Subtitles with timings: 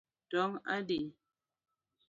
[0.31, 0.99] Tong adi?